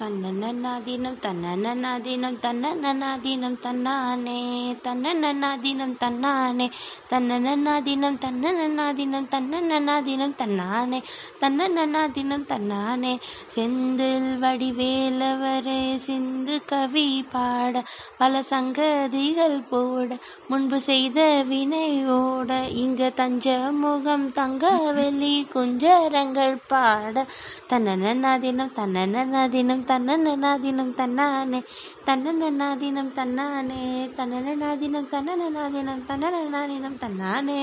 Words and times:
தன்னன்னாதீனம் 0.00 1.18
தன்னன்னாதீனம் 1.24 2.36
தன்னன்னாதீனம் 2.44 3.58
தன்னானே 3.64 4.38
தன்னன்னாதீனம் 4.86 5.94
தன்னானே 6.02 6.66
தன்னன்னாதீனம் 7.12 8.18
தன்னன்னாதீனம் 8.24 9.28
தன்னன்னாதீனம் 9.34 10.36
தன்னானே 10.42 11.00
தன்னன்னாதீனம் 11.42 12.46
தன்னானே. 12.52 13.12
செந்தில் 13.54 14.30
வடிவேலவரே 14.42 15.80
சிந்து 16.06 16.56
கவி 16.64 17.06
பாட 17.32 17.82
பல 18.20 18.42
சங்கதிகள் 18.50 19.58
போட 19.70 20.18
முன்பு 20.48 20.80
செய்த 20.80 21.18
வினையோட 21.50 22.50
இங்க 22.84 23.10
தஞ்ச 23.20 23.46
முகம் 23.82 24.28
தங்க 24.32 24.64
வெளி 24.98 25.34
குஞ்சரங்கள் 25.54 26.56
பாட. 26.72 27.26
தன்னன்னாதீனம் 27.70 28.74
தன்னன்னாதீனம் 28.80 29.86
தன்னன்னாதீனம் 29.90 30.92
தன்னானே 31.00 31.60
தன்னன்னாதீனம் 32.08 33.10
தன்னானே 33.18 33.80
தன்னன்னாதீனம் 34.18 35.08
தன்னன்னாதீனம் 35.14 36.02
தன்னன்னாதீனம் 36.10 36.98
தன்னானே. 37.04 37.60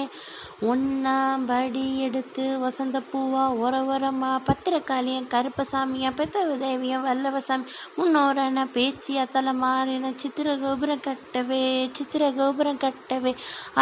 ஒன்னாம் 0.71 1.45
படி 1.45 1.85
எடுத்து 1.99 2.45
வசந்த 2.59 3.01
பூவா 3.11 3.43
ஒர 3.63 3.73
ஒரமா 3.93 4.31
பத்திரக்காளியன் 4.47 5.31
கருப்பசாமியா 5.33 6.11
பெத்த 6.15 6.45
தேவியா 6.63 6.99
வல்லவசாமி 7.07 7.65
முன்னோரன 7.97 8.65
பேச்சியா 8.77 9.25
தலை 9.31 9.53
மாறின 9.63 10.13
சித்திர 10.15 10.57
கோபுரம் 10.63 11.05
கட்டவே 11.07 11.63
சித்திர 11.97 12.31
கோபுரம் 12.31 12.83
கட்டவே. 12.85 13.33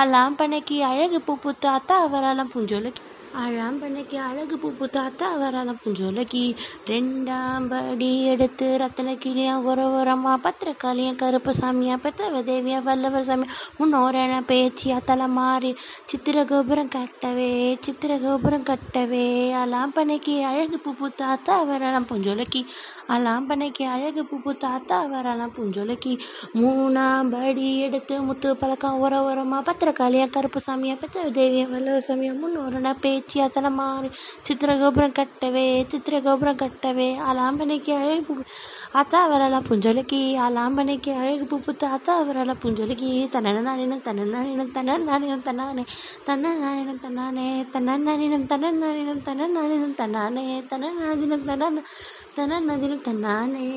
அலாம் 0.02 0.38
பனைக்கு 0.38 0.78
அழகு 0.92 1.22
பூ 1.22 1.36
பூத்து 1.44 1.70
அத்தா 1.70 1.98
அவராலம் 2.08 2.54
புஞ்சொலுக்கு 2.56 3.04
அழாம் 3.36 3.80
பண்ணைக்கு 3.80 4.18
அழகு 4.20 4.56
பூப்பு 4.58 4.86
தாத்தா 4.90 5.26
அவராலம் 5.32 5.80
புஞ்சோலைக்கு 5.84 6.42
ரெண்டாம் 6.88 7.68
படி 7.68 8.24
எடுத்து 8.26 8.68
ரத்தன 8.78 9.16
கிளியா 9.16 9.54
உர 9.62 9.80
உரமா 9.98 10.34
பத்திரக்காளியா 10.44 11.16
கருப்பு 11.16 11.54
சாமியா 11.60 11.96
பெத்தவ 12.04 12.42
தேவியா 12.44 12.84
வல்லவர் 12.84 13.24
சாமி 13.24 13.48
முன்னோரண 13.78 14.42
பேச்சியா 14.48 15.04
தலை 15.04 15.28
மாறி 15.30 15.72
சித்திர 16.06 16.46
கோபுரம் 16.46 16.88
கட்டவே 16.88 17.50
சித்திர 17.80 18.18
கோபுரம் 18.18 18.64
கட்டவே. 18.64 19.26
அலாம் 19.56 19.94
பண்ணைக்கு 19.96 20.36
அழகு 20.44 20.80
பூப்பு 20.86 21.10
தாத்தா 21.16 21.60
அவராலம் 21.60 22.08
புஞ்சோலைக்கு 22.10 22.62
அலாம் 23.08 23.50
பண்ணைக்கு 23.50 23.84
அழகு 23.88 24.24
பூப்பு 24.24 24.58
தாத்தா 24.58 24.98
அவராலம் 25.02 25.56
புஞ்சோலைக்கு 25.58 26.14
மூணாம் 26.60 27.30
படி 27.30 27.80
எடுத்து 27.80 28.22
முத்து 28.22 28.56
பழக்கம் 28.56 29.00
உர 29.00 29.22
உரமா 29.30 29.62
பத்திரக்காளியா 29.68 30.30
கருப்பு 30.30 30.62
சாமியா 30.68 30.98
பெத்தவ 30.98 31.30
தேவியா 31.34 31.68
வல்லவர் 31.70 32.08
சாமியா 32.08 32.34
முன்னோரண 32.40 32.94
பேச்சு 32.98 33.25
பேச்சு 33.26 33.42
அதனை 33.42 33.70
மாறி 33.70 34.10
சித்திர 34.42 34.72
கோபுரம் 34.78 35.16
கட்டவே 35.20 35.66
சித்திர 35.92 36.16
கோபுரம் 36.22 36.56
கட்டவே 36.56 37.08
அலாம்பனைக்கு 37.30 37.94
அழகு 37.98 38.22
பூ 38.28 38.34
அத்தா 38.94 39.20
அவரெல்லாம் 39.26 39.66
புஞ்சொலுக்கி 39.70 40.20
அலாம்பனைக்கு 40.46 41.12
அழகு 41.22 41.46
பூ 41.46 41.58
புத்து 41.58 41.86
அத்தா 41.88 42.14
அவரெல்லாம் 42.22 42.62
புஞ்சொலுக்கி 42.64 43.10
தன்ன 43.30 43.56
நானினம் 43.68 44.06
தன்ன 44.08 44.28
நானினம் 44.36 44.72
தன்ன 44.72 44.98
நானினம் 45.10 45.46
தன்னானே 45.48 45.86
தன்ன 46.26 46.54
நானினம் 46.64 47.02
தன்னானே 47.06 47.48
தன்ன 47.70 47.98
நானினம் 48.06 48.48
தன்ன 48.48 48.72
நானினம் 48.78 49.96
தன்ன 49.96 50.22
நானினம் 52.68 53.06
தன்னானே. 53.08 53.68